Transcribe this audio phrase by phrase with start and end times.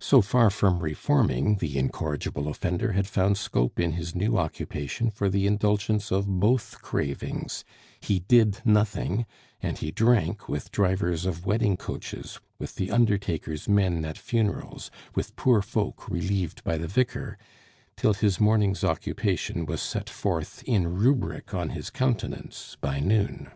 [0.00, 5.28] So far from reforming, the incorrigible offender had found scope in his new occupation for
[5.28, 7.66] the indulgence of both cravings;
[8.00, 9.26] he did nothing,
[9.60, 15.36] and he drank with drivers of wedding coaches, with the undertaker's men at funerals, with
[15.36, 17.36] poor folk relieved by the vicar,
[17.94, 23.50] till his morning's occupation was set forth in rubric on his countenance by noon.